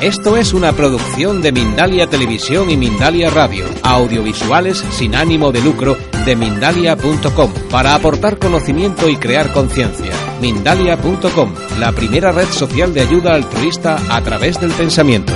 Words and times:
Esto 0.00 0.36
es 0.36 0.52
una 0.52 0.72
producción 0.72 1.40
de 1.40 1.52
Mindalia 1.52 2.06
Televisión 2.06 2.68
y 2.68 2.76
Mindalia 2.76 3.30
Radio, 3.30 3.64
audiovisuales 3.82 4.78
sin 4.78 5.14
ánimo 5.14 5.50
de 5.50 5.62
lucro 5.62 5.96
de 6.26 6.36
mindalia.com, 6.36 7.50
para 7.70 7.94
aportar 7.94 8.38
conocimiento 8.38 9.08
y 9.08 9.16
crear 9.16 9.52
conciencia. 9.52 10.12
Mindalia.com, 10.42 11.54
la 11.78 11.92
primera 11.92 12.32
red 12.32 12.46
social 12.46 12.92
de 12.92 13.02
ayuda 13.02 13.34
altruista 13.34 13.96
a 14.10 14.20
través 14.20 14.60
del 14.60 14.72
pensamiento. 14.72 15.32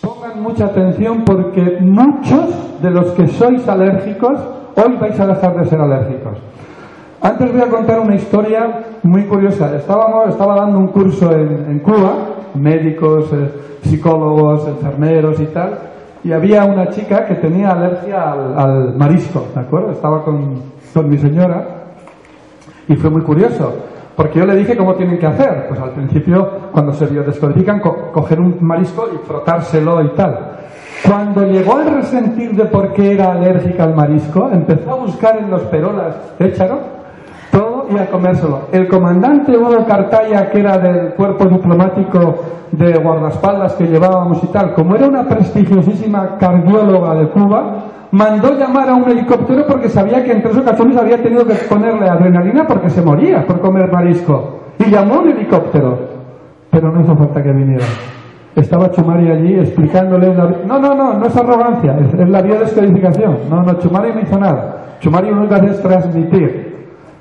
Pongan 0.00 0.42
mucha 0.42 0.64
atención 0.64 1.24
porque 1.24 1.78
muchos 1.80 2.80
de 2.82 2.90
los 2.90 3.12
que 3.12 3.28
sois 3.28 3.68
alérgicos 3.68 4.40
hoy 4.74 4.96
vais 4.98 5.20
a 5.20 5.26
dejar 5.26 5.56
de 5.56 5.68
ser 5.68 5.78
alérgicos. 5.78 6.38
Antes 7.22 7.52
voy 7.52 7.60
a 7.62 7.68
contar 7.68 8.00
una 8.00 8.16
historia 8.16 8.80
muy 9.04 9.24
curiosa. 9.26 9.76
Estábamos, 9.76 10.28
estaba 10.30 10.56
dando 10.56 10.78
un 10.78 10.88
curso 10.88 11.30
en, 11.32 11.70
en 11.70 11.78
Cuba, 11.78 12.14
médicos, 12.54 13.32
eh, 13.32 13.48
psicólogos, 13.82 14.66
enfermeros 14.66 15.38
y 15.40 15.46
tal, 15.46 15.78
y 16.24 16.32
había 16.32 16.64
una 16.64 16.88
chica 16.88 17.24
que 17.26 17.36
tenía 17.36 17.70
alergia 17.70 18.32
al, 18.32 18.58
al 18.58 18.96
marisco, 18.96 19.46
¿de 19.54 19.60
acuerdo? 19.60 19.92
Estaba 19.92 20.24
con, 20.24 20.62
con 20.92 21.08
mi 21.08 21.16
señora 21.18 21.64
y 22.88 22.96
fue 22.96 23.10
muy 23.10 23.22
curioso, 23.22 23.72
porque 24.16 24.40
yo 24.40 24.46
le 24.46 24.56
dije 24.56 24.76
cómo 24.76 24.94
tienen 24.94 25.18
que 25.18 25.26
hacer. 25.26 25.66
Pues 25.68 25.80
al 25.80 25.90
principio, 25.90 26.48
cuando 26.72 26.92
se 26.92 27.06
biodescodifican, 27.06 27.80
co- 27.80 28.10
coger 28.12 28.40
un 28.40 28.56
marisco 28.60 29.06
y 29.14 29.18
frotárselo 29.26 30.02
y 30.04 30.08
tal. 30.14 30.56
Cuando 31.06 31.42
llegó 31.44 31.76
al 31.76 31.86
resentir 31.94 32.52
de 32.54 32.64
por 32.66 32.92
qué 32.92 33.12
era 33.14 33.32
alérgica 33.32 33.84
al 33.84 33.94
marisco, 33.94 34.48
empezó 34.52 34.90
a 34.92 34.96
buscar 34.96 35.38
en 35.38 35.50
los 35.50 35.62
perolas, 35.62 36.16
échalo, 36.38 36.78
todo 36.78 37.01
y 37.92 37.98
a 37.98 38.10
comérselo. 38.10 38.62
El 38.72 38.88
comandante 38.88 39.56
Hugo 39.56 39.84
Cartaya, 39.86 40.50
que 40.50 40.60
era 40.60 40.78
del 40.78 41.14
cuerpo 41.14 41.44
diplomático 41.46 42.34
de 42.72 42.94
guardaespaldas 42.94 43.74
que 43.74 43.86
llevábamos 43.86 44.42
y 44.42 44.46
tal, 44.48 44.74
como 44.74 44.96
era 44.96 45.06
una 45.06 45.28
prestigiosísima 45.28 46.36
cardióloga 46.38 47.14
de 47.14 47.28
Cuba, 47.28 47.74
mandó 48.12 48.58
llamar 48.58 48.88
a 48.88 48.94
un 48.94 49.10
helicóptero 49.10 49.66
porque 49.66 49.88
sabía 49.88 50.24
que 50.24 50.32
en 50.32 50.42
tres 50.42 50.56
ocasiones 50.56 50.96
había 50.96 51.22
tenido 51.22 51.46
que 51.46 51.54
ponerle 51.54 52.08
adrenalina 52.08 52.66
porque 52.66 52.90
se 52.90 53.02
moría 53.02 53.46
por 53.46 53.60
comer 53.60 53.90
marisco. 53.90 54.60
Y 54.78 54.90
llamó 54.90 55.14
a 55.14 55.18
un 55.20 55.30
helicóptero. 55.30 55.98
Pero 56.70 56.90
no 56.90 57.02
hizo 57.02 57.14
falta 57.16 57.42
que 57.42 57.52
viniera. 57.52 57.84
Estaba 58.56 58.90
Chumari 58.90 59.30
allí 59.30 59.54
explicándole 59.54 60.34
la... 60.34 60.44
No, 60.66 60.78
no, 60.78 60.94
no, 60.94 61.14
no 61.14 61.26
es 61.26 61.36
arrogancia, 61.36 61.96
es, 61.98 62.28
la 62.28 62.42
biodescodificación. 62.42 63.38
No, 63.50 63.62
no, 63.62 63.74
Chumari 63.78 64.12
no 64.12 64.20
hizo 64.20 64.38
nada. 64.38 64.96
Chumari 65.00 65.30
lo 65.30 65.38
único 65.38 65.54
que 65.54 65.60
hace 65.60 65.70
es 65.70 65.82
transmitir. 65.82 66.71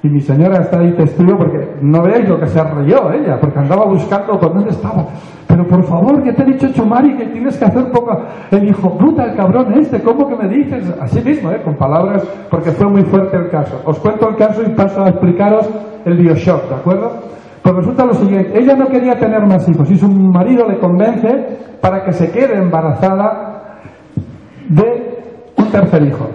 Y 0.03 0.09
mi 0.09 0.19
señora 0.19 0.61
está 0.61 0.79
ahí 0.79 0.93
testigo 0.93 1.37
porque 1.37 1.75
no 1.81 2.01
veáis 2.01 2.27
lo 2.27 2.39
que 2.39 2.47
se 2.47 2.59
arreyó 2.59 3.11
ella, 3.11 3.39
porque 3.39 3.59
andaba 3.59 3.85
buscando 3.85 4.39
por 4.39 4.53
dónde 4.53 4.71
estaba. 4.71 5.05
Pero 5.47 5.67
por 5.67 5.83
favor, 5.83 6.23
que 6.23 6.33
te 6.33 6.41
he 6.41 6.45
dicho 6.45 6.69
Chumari 6.73 7.15
que 7.17 7.25
tienes 7.27 7.55
que 7.57 7.65
hacer 7.65 7.91
poco. 7.91 8.17
El 8.49 8.67
hijo 8.67 8.97
puta, 8.97 9.25
el 9.25 9.35
cabrón 9.35 9.73
este, 9.73 10.01
¿cómo 10.01 10.27
que 10.27 10.35
me 10.35 10.47
dices? 10.47 10.91
Así 10.99 11.21
mismo, 11.21 11.51
¿eh? 11.51 11.61
con 11.63 11.75
palabras, 11.75 12.23
porque 12.49 12.71
fue 12.71 12.87
muy 12.87 13.03
fuerte 13.03 13.37
el 13.37 13.49
caso. 13.49 13.79
Os 13.85 13.99
cuento 13.99 14.29
el 14.29 14.37
caso 14.37 14.63
y 14.63 14.69
paso 14.73 15.03
a 15.03 15.09
explicaros 15.09 15.69
el 16.05 16.17
bioshock, 16.17 16.69
¿de 16.69 16.75
acuerdo? 16.75 17.11
Pues 17.61 17.75
resulta 17.75 18.05
lo 18.05 18.13
siguiente, 18.15 18.57
ella 18.57 18.75
no 18.75 18.87
quería 18.87 19.19
tener 19.19 19.45
más 19.45 19.69
hijos 19.69 19.91
y 19.91 19.97
su 19.97 20.09
marido 20.09 20.67
le 20.67 20.79
convence 20.79 21.59
para 21.79 22.03
que 22.03 22.11
se 22.13 22.31
quede 22.31 22.57
embarazada 22.57 23.81
de 24.67 25.23
un 25.57 25.69
tercer 25.69 26.01
hijo. 26.07 26.27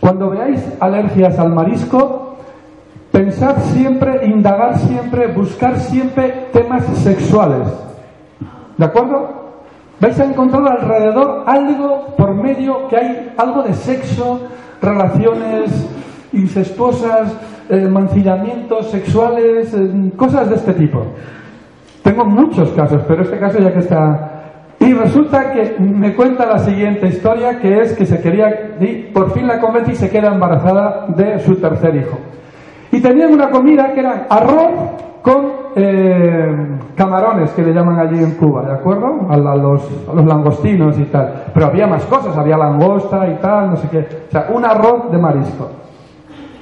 Cuando 0.00 0.28
veáis 0.28 0.76
alergias 0.80 1.38
al 1.38 1.54
marisco, 1.54 2.23
pensad 3.14 3.56
siempre, 3.72 4.26
indagar 4.26 4.76
siempre, 4.76 5.28
buscar 5.28 5.78
siempre 5.78 6.48
temas 6.52 6.84
sexuales. 6.98 7.68
¿De 8.76 8.84
acuerdo? 8.84 9.52
Vais 10.00 10.18
a 10.18 10.24
encontrar 10.24 10.66
alrededor 10.66 11.44
algo 11.46 12.08
por 12.16 12.34
medio 12.34 12.88
que 12.88 12.96
hay 12.96 13.32
algo 13.36 13.62
de 13.62 13.72
sexo, 13.72 14.40
relaciones 14.82 15.70
incestuosas, 16.32 17.32
mancillamientos 17.88 18.90
sexuales, 18.90 19.72
cosas 20.16 20.50
de 20.50 20.56
este 20.56 20.72
tipo. 20.74 21.06
Tengo 22.02 22.24
muchos 22.24 22.70
casos, 22.70 23.00
pero 23.06 23.22
este 23.22 23.38
caso 23.38 23.60
ya 23.60 23.72
que 23.72 23.78
está... 23.78 24.30
Y 24.80 24.92
resulta 24.92 25.52
que 25.52 25.76
me 25.78 26.14
cuenta 26.16 26.46
la 26.46 26.58
siguiente 26.58 27.06
historia, 27.06 27.60
que 27.60 27.80
es 27.80 27.92
que 27.92 28.06
se 28.06 28.20
quería, 28.20 28.76
y 28.80 29.08
por 29.14 29.30
fin 29.30 29.46
la 29.46 29.60
convence 29.60 29.92
y 29.92 29.94
se 29.94 30.10
queda 30.10 30.34
embarazada 30.34 31.06
de 31.16 31.38
su 31.38 31.54
tercer 31.56 31.94
hijo. 31.94 32.18
Y 32.96 33.00
tenían 33.00 33.32
una 33.32 33.50
comida 33.50 33.92
que 33.92 34.00
era 34.00 34.26
arroz 34.30 34.70
con 35.22 35.46
eh, 35.76 36.78
camarones, 36.94 37.50
que 37.52 37.62
le 37.62 37.72
llaman 37.72 37.98
allí 37.98 38.22
en 38.22 38.32
Cuba, 38.32 38.62
¿de 38.62 38.72
acuerdo? 38.72 39.26
A, 39.28 39.36
la- 39.36 39.56
los, 39.56 39.82
a 40.10 40.14
los 40.14 40.24
langostinos 40.24 40.98
y 40.98 41.04
tal. 41.04 41.44
Pero 41.52 41.66
había 41.66 41.86
más 41.86 42.04
cosas, 42.04 42.36
había 42.36 42.56
langosta 42.56 43.26
y 43.28 43.34
tal, 43.40 43.70
no 43.70 43.76
sé 43.76 43.88
qué. 43.88 43.98
O 44.28 44.30
sea, 44.30 44.46
un 44.54 44.64
arroz 44.64 45.10
de 45.10 45.18
marisco. 45.18 45.68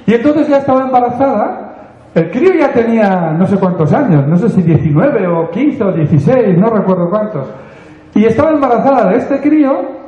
Y 0.07 0.13
entonces 0.15 0.47
ya 0.47 0.57
estaba 0.57 0.81
embarazada. 0.81 1.69
El 2.15 2.29
crío 2.31 2.53
ya 2.59 2.71
tenía 2.71 3.31
no 3.37 3.45
sé 3.47 3.57
cuántos 3.57 3.91
años, 3.93 4.27
no 4.27 4.37
sé 4.37 4.49
si 4.49 4.61
19 4.61 5.27
o 5.27 5.49
15 5.49 5.83
o 5.83 5.91
16, 5.91 6.57
no 6.57 6.69
recuerdo 6.69 7.09
cuántos. 7.09 7.47
Y 8.15 8.25
estaba 8.25 8.51
embarazada 8.51 9.09
de 9.09 9.17
este 9.17 9.39
crío 9.41 10.02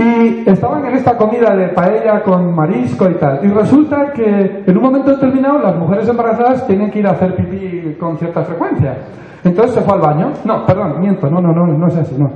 y 0.00 0.48
estaban 0.48 0.86
en 0.86 0.94
esta 0.94 1.16
comida 1.16 1.54
de 1.54 1.68
paella 1.68 2.22
con 2.22 2.54
marisco 2.54 3.08
y 3.10 3.14
tal. 3.14 3.40
Y 3.42 3.48
resulta 3.48 4.12
que 4.12 4.64
en 4.66 4.76
un 4.76 4.82
momento 4.82 5.10
determinado 5.10 5.58
las 5.58 5.76
mujeres 5.76 6.08
embarazadas 6.08 6.66
tienen 6.66 6.90
que 6.90 7.00
ir 7.00 7.06
a 7.06 7.10
hacer 7.10 7.36
pipí 7.36 7.96
con 8.00 8.16
cierta 8.16 8.42
frecuencia. 8.42 8.96
Entonces 9.44 9.74
se 9.74 9.82
fue 9.82 9.94
al 9.94 10.00
baño. 10.00 10.32
No, 10.44 10.64
perdón, 10.64 11.00
miento, 11.00 11.28
no, 11.28 11.40
no, 11.40 11.52
no, 11.52 11.66
no 11.66 11.86
es 11.88 11.96
así, 11.96 12.14
no. 12.18 12.30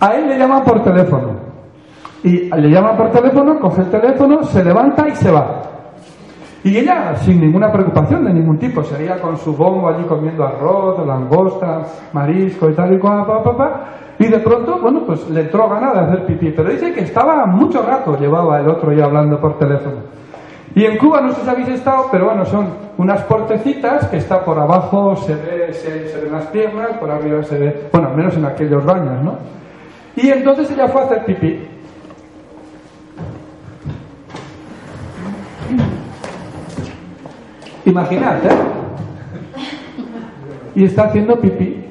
A 0.00 0.14
él 0.14 0.28
le 0.28 0.38
llaman 0.38 0.64
por 0.64 0.82
teléfono. 0.82 1.28
Y 2.22 2.48
le 2.48 2.70
llaman 2.70 2.96
por 2.96 3.10
teléfono, 3.10 3.60
coge 3.60 3.82
el 3.82 3.90
teléfono, 3.90 4.42
se 4.44 4.64
levanta 4.64 5.06
y 5.06 5.14
se 5.14 5.30
va. 5.30 5.73
Y 6.64 6.78
ella, 6.78 7.14
sin 7.16 7.42
ninguna 7.42 7.70
preocupación 7.70 8.24
de 8.24 8.32
ningún 8.32 8.58
tipo, 8.58 8.82
sería 8.82 9.20
con 9.20 9.36
su 9.36 9.54
bombo 9.54 9.86
allí 9.86 10.02
comiendo 10.04 10.46
arroz, 10.46 11.06
langosta, 11.06 11.82
marisco 12.14 12.70
y 12.70 12.72
tal 12.72 12.94
y 12.94 12.98
cual, 12.98 13.26
pa, 13.26 13.42
pa, 13.42 13.56
pa. 13.56 13.80
Y 14.18 14.28
de 14.28 14.38
pronto, 14.38 14.78
bueno, 14.80 15.02
pues 15.06 15.28
le 15.28 15.42
entró 15.42 15.68
ganas 15.68 15.92
de 15.92 16.00
hacer 16.00 16.26
pipí. 16.26 16.52
Pero 16.52 16.70
dice 16.70 16.94
que 16.94 17.02
estaba 17.02 17.44
mucho 17.44 17.82
rato, 17.82 18.18
llevaba 18.18 18.60
el 18.60 18.68
otro 18.68 18.92
ya 18.94 19.04
hablando 19.04 19.38
por 19.38 19.58
teléfono. 19.58 19.96
Y 20.74 20.86
en 20.86 20.96
Cuba, 20.96 21.20
no 21.20 21.32
sé 21.32 21.42
si 21.42 21.50
habéis 21.50 21.68
estado, 21.68 22.06
pero 22.10 22.24
bueno, 22.24 22.46
son 22.46 22.66
unas 22.96 23.20
portecitas 23.24 24.08
que 24.08 24.16
está 24.16 24.42
por 24.42 24.58
abajo, 24.58 25.16
se 25.16 25.34
ve, 25.34 25.72
se, 25.74 26.08
se 26.08 26.20
ven 26.20 26.32
las 26.32 26.46
piernas, 26.46 26.96
por 26.98 27.10
arriba 27.10 27.42
se 27.42 27.58
ve, 27.58 27.88
bueno, 27.92 28.08
al 28.08 28.16
menos 28.16 28.36
en 28.38 28.44
aquellos 28.46 28.84
baños, 28.84 29.22
¿no? 29.22 29.34
Y 30.16 30.30
entonces 30.30 30.70
ella 30.70 30.88
fue 30.88 31.02
a 31.02 31.04
hacer 31.04 31.24
pipí. 31.26 31.73
Imaginad, 37.94 38.44
¿eh? 38.44 38.50
Y 40.74 40.84
está 40.84 41.04
haciendo 41.04 41.38
pipí. 41.38 41.84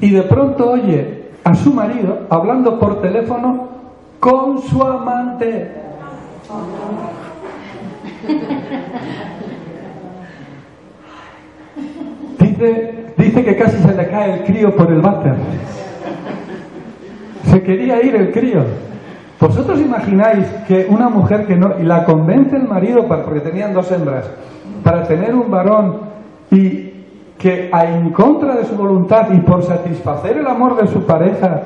Y 0.00 0.10
de 0.12 0.22
pronto 0.22 0.70
oye 0.70 1.30
a 1.42 1.52
su 1.56 1.74
marido 1.74 2.28
hablando 2.30 2.78
por 2.78 3.02
teléfono 3.02 3.70
con 4.20 4.62
su 4.62 4.80
amante. 4.84 5.72
Dice, 12.38 13.14
dice 13.16 13.44
que 13.44 13.56
casi 13.56 13.78
se 13.78 13.94
le 13.94 14.08
cae 14.10 14.34
el 14.34 14.44
crío 14.44 14.76
por 14.76 14.92
el 14.92 15.00
váter. 15.00 15.34
Se 17.50 17.60
quería 17.64 18.00
ir 18.00 18.14
el 18.14 18.30
crío. 18.30 18.64
¿Vosotros 19.40 19.80
imagináis 19.80 20.46
que 20.66 20.86
una 20.88 21.08
mujer 21.08 21.46
que 21.46 21.56
no, 21.56 21.78
y 21.78 21.84
la 21.84 22.04
convence 22.04 22.56
el 22.56 22.66
marido, 22.66 23.06
para, 23.06 23.24
porque 23.24 23.40
tenían 23.40 23.72
dos 23.72 23.90
hembras, 23.92 24.28
para 24.82 25.04
tener 25.04 25.34
un 25.34 25.50
varón 25.50 26.00
y 26.50 26.88
que 27.38 27.70
en 27.72 28.10
contra 28.10 28.56
de 28.56 28.64
su 28.64 28.74
voluntad 28.74 29.30
y 29.30 29.38
por 29.40 29.62
satisfacer 29.62 30.38
el 30.38 30.46
amor 30.46 30.76
de 30.76 30.88
su 30.88 31.04
pareja, 31.06 31.62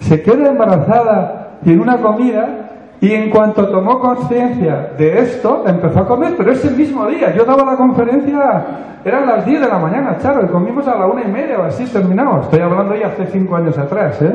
se 0.00 0.22
queda 0.22 0.48
embarazada 0.48 1.58
y 1.64 1.72
en 1.72 1.80
una 1.80 1.98
comida 1.98 2.62
Y 3.02 3.12
en 3.14 3.30
cuanto 3.30 3.66
tomó 3.66 3.98
conciencia 3.98 4.92
de 4.96 5.18
esto, 5.18 5.64
empezó 5.66 5.98
a 5.98 6.06
comer, 6.06 6.34
pero 6.36 6.52
ese 6.52 6.70
mismo 6.70 7.04
día. 7.08 7.34
Yo 7.34 7.44
daba 7.44 7.64
la 7.64 7.76
conferencia, 7.76 8.64
eran 9.04 9.26
las 9.26 9.44
10 9.44 9.60
de 9.60 9.66
la 9.66 9.78
mañana, 9.80 10.18
Charo, 10.18 10.44
y 10.44 10.48
comimos 10.48 10.86
a 10.86 10.94
la 10.94 11.06
una 11.06 11.24
y 11.24 11.28
media 11.28 11.58
o 11.58 11.64
así 11.64 11.84
terminamos. 11.86 12.44
Estoy 12.44 12.60
hablando 12.60 12.94
ya 12.94 13.08
hace 13.08 13.26
cinco 13.26 13.56
años 13.56 13.76
atrás, 13.76 14.22
¿eh? 14.22 14.32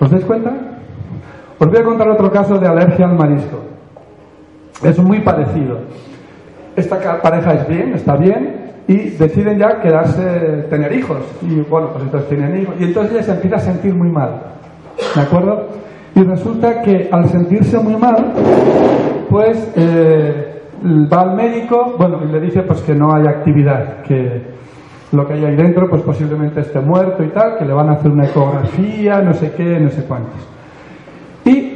¿Os 0.00 0.10
dais 0.10 0.24
cuenta? 0.24 0.50
Os 1.58 1.68
voy 1.68 1.78
a 1.78 1.84
contar 1.84 2.08
otro 2.08 2.30
caso 2.30 2.58
de 2.58 2.66
alergia 2.66 3.06
al 3.06 3.16
marisco. 3.16 3.60
Es 4.82 4.98
muy 4.98 5.20
parecido. 5.20 5.78
Esta 6.76 7.22
pareja 7.22 7.54
es 7.54 7.68
bien, 7.68 7.94
está 7.94 8.16
bien, 8.16 8.72
y 8.88 9.10
deciden 9.10 9.58
ya 9.58 9.80
quedarse, 9.80 10.66
tener 10.68 10.92
hijos. 10.92 11.18
Y 11.42 11.60
bueno, 11.60 11.90
pues 11.92 12.04
entonces 12.04 12.28
tienen 12.28 12.62
hijos. 12.62 12.74
Y 12.78 12.84
entonces 12.84 13.14
ella 13.14 13.22
se 13.22 13.32
empieza 13.32 13.56
a 13.56 13.60
sentir 13.60 13.94
muy 13.94 14.10
mal. 14.10 14.42
¿De 15.14 15.20
acuerdo? 15.20 15.68
Y 16.14 16.22
resulta 16.22 16.82
que 16.82 17.08
al 17.10 17.28
sentirse 17.28 17.78
muy 17.78 17.96
mal, 17.96 18.32
pues 19.30 19.72
eh, 19.76 20.62
va 21.12 21.22
al 21.22 21.34
médico, 21.34 21.94
bueno, 21.98 22.20
y 22.24 22.32
le 22.32 22.40
dice 22.40 22.62
pues 22.62 22.82
que 22.82 22.94
no 22.94 23.14
hay 23.14 23.26
actividad, 23.26 24.02
que 24.02 24.42
lo 25.12 25.26
que 25.26 25.34
hay 25.34 25.44
ahí 25.44 25.56
dentro 25.56 25.88
pues 25.88 26.02
posiblemente 26.02 26.60
esté 26.60 26.80
muerto 26.80 27.22
y 27.22 27.28
tal, 27.28 27.58
que 27.58 27.64
le 27.64 27.72
van 27.72 27.88
a 27.88 27.92
hacer 27.92 28.10
una 28.10 28.26
ecografía, 28.26 29.22
no 29.22 29.32
sé 29.34 29.52
qué, 29.56 29.80
no 29.80 29.90
sé 29.90 30.04
cuántos. 30.04 30.53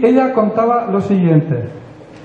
Ella 0.02 0.32
contaba 0.32 0.86
lo 0.90 1.00
siguiente, 1.00 1.68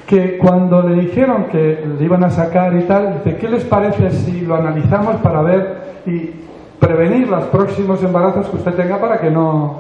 que 0.08 0.38
cuando 0.38 0.82
le 0.82 1.02
dijeron 1.02 1.46
que 1.46 1.86
le 1.98 2.04
iban 2.04 2.24
a 2.24 2.30
sacar 2.30 2.76
y 2.76 2.84
tal, 2.84 3.22
dice, 3.24 3.38
¿qué 3.38 3.48
les 3.48 3.64
parece 3.66 4.12
si 4.12 4.42
lo 4.42 4.56
analizamos 4.56 5.18
para 5.18 5.42
ver 5.42 6.02
y 6.06 6.32
prevenir 6.80 7.28
los 7.30 7.46
próximos 7.46 8.04
embarazos 8.04 8.50
que 8.50 8.58
usted 8.58 8.74
tenga 8.74 9.00
para 9.00 9.20
que 9.20 9.30
no, 9.30 9.80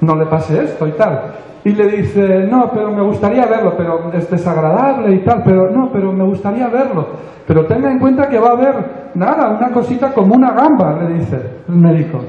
no 0.00 0.16
le 0.16 0.26
pase 0.26 0.64
esto 0.64 0.86
y 0.86 0.92
tal? 0.92 1.34
Y 1.64 1.72
le 1.72 1.86
dice, 1.88 2.46
no, 2.50 2.70
pero 2.72 2.90
me 2.90 3.02
gustaría 3.02 3.46
verlo, 3.46 3.74
pero 3.76 4.12
es 4.12 4.30
desagradable 4.30 5.14
y 5.14 5.24
tal, 5.24 5.42
pero 5.42 5.70
no, 5.70 5.90
pero 5.90 6.12
me 6.12 6.24
gustaría 6.24 6.68
verlo. 6.68 7.06
Pero 7.46 7.64
tenga 7.66 7.90
en 7.90 7.98
cuenta 7.98 8.28
que 8.28 8.38
va 8.38 8.48
a 8.48 8.52
haber, 8.52 9.10
nada, 9.14 9.50
una 9.50 9.70
cosita 9.70 10.12
como 10.12 10.34
una 10.34 10.52
gamba, 10.52 11.02
le 11.02 11.14
dice 11.14 11.40
el 11.68 11.74
médico. 11.74 12.20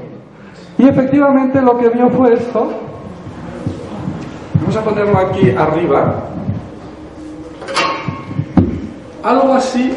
Y 0.78 0.88
efectivamente 0.88 1.60
lo 1.60 1.76
que 1.76 1.88
vio 1.90 2.08
fue 2.10 2.34
esto. 2.34 2.68
Vamos 4.60 4.76
a 4.76 4.84
ponerlo 4.84 5.18
aquí 5.18 5.50
arriba. 5.50 6.14
Algo 9.22 9.54
así 9.54 9.96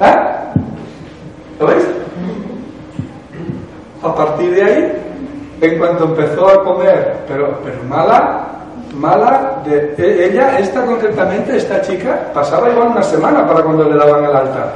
¿Eh? 0.00 0.16
¿Lo 1.58 1.66
veis? 1.66 1.84
A 4.02 4.14
partir 4.14 4.54
de 4.54 4.64
ahí, 4.64 5.02
en 5.60 5.78
cuanto 5.78 6.04
empezó 6.04 6.48
a 6.48 6.64
comer, 6.64 7.16
pero, 7.28 7.58
pero 7.62 7.82
mala, 7.84 8.46
mala, 8.94 9.60
de, 9.64 9.94
e, 9.98 10.26
ella, 10.26 10.58
esta 10.58 10.86
concretamente, 10.86 11.56
esta 11.56 11.82
chica, 11.82 12.30
pasaba 12.32 12.70
igual 12.70 12.88
una 12.88 13.02
semana 13.02 13.46
para 13.46 13.62
cuando 13.62 13.84
le 13.84 13.96
daban 13.96 14.24
el 14.24 14.34
altar, 14.34 14.72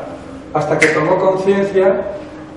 hasta 0.54 0.78
que 0.78 0.86
tomó 0.88 1.18
conciencia 1.18 2.02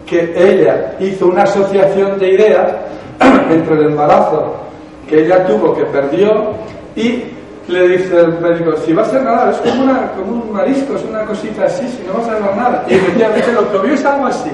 que 0.05 0.33
ella 0.37 0.95
hizo 0.99 1.27
una 1.27 1.43
asociación 1.43 2.17
de 2.17 2.33
ideas 2.33 2.71
entre 3.51 3.75
el 3.75 3.85
embarazo 3.87 4.55
que 5.09 5.25
ella 5.25 5.45
tuvo, 5.45 5.75
que 5.75 5.83
perdió, 5.85 6.53
y 6.95 7.23
le 7.67 7.87
dice 7.89 8.19
el 8.19 8.39
médico, 8.39 8.75
si 8.85 8.93
va 8.93 9.03
a 9.03 9.05
ser 9.05 9.23
nada, 9.23 9.51
es 9.51 9.57
como, 9.57 9.83
una, 9.83 10.11
un 10.25 10.51
marisco, 10.51 10.95
es 10.95 11.03
una 11.03 11.25
cosita 11.25 11.65
así, 11.65 11.87
si 11.87 12.03
no 12.07 12.13
vas 12.13 12.27
a 12.27 12.33
ver 12.33 12.55
nada. 12.55 12.85
Y 12.87 12.95
efectivamente 12.95 13.51
lo 13.51 13.71
que 13.71 13.87
vio 13.87 13.93
es 13.93 14.05
algo 14.05 14.27
así. 14.27 14.51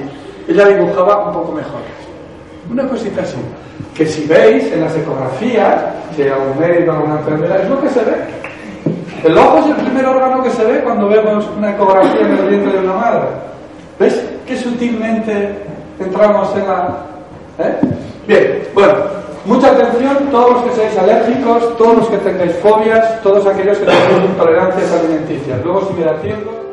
Ella 0.48 0.68
dibujaba 0.68 1.28
un 1.28 1.34
poco 1.34 1.52
mejor. 1.52 1.82
Una 2.72 2.88
cosita 2.88 3.22
así. 3.22 3.38
Que 3.96 4.06
si 4.06 4.26
veis 4.26 4.72
en 4.72 4.82
las 4.82 4.96
ecografías, 4.96 5.82
si 6.16 6.24
hay 6.24 6.30
algún 6.30 6.60
médico, 6.60 6.92
alguna 6.92 7.20
enfermedad, 7.20 7.62
es 7.62 7.70
lo 7.70 7.82
que 7.82 7.90
se 7.90 8.00
ve. 8.00 8.43
El 9.24 9.38
ojo 9.38 9.60
es 9.60 9.66
el 9.68 9.76
primer 9.76 10.06
órgano 10.06 10.44
que 10.44 10.50
se 10.50 10.66
ve 10.66 10.82
cuando 10.84 11.08
vemos 11.08 11.46
una 11.58 11.72
ecografía 11.72 12.22
en 12.22 12.32
el 12.32 12.50
diente 12.50 12.78
de 12.78 12.84
una 12.84 12.94
madre. 12.94 13.22
¿Ves 14.00 14.26
qué 14.46 14.58
sutilmente 14.58 15.56
entramos 16.00 16.54
en 16.56 16.68
la... 16.68 16.90
¿eh? 17.60 17.76
Bien, 18.28 18.64
bueno, 18.74 18.94
Mucha 19.46 19.72
atención, 19.72 20.30
todos 20.32 20.52
los 20.52 20.64
que 20.64 20.72
seáis 20.72 20.98
alérgicos, 20.98 21.78
todos 21.78 21.98
los 21.98 22.08
que 22.08 22.18
tengáis 22.20 22.56
fobias, 22.60 23.22
todos 23.22 23.46
aquellos 23.46 23.78
que 23.78 23.86
tengáis 23.86 24.30
intolerancias 24.30 24.90
alimenticias. 24.94 25.60
Luego 25.66 25.86
sigue 25.90 26.10
haciendo. 26.10 26.73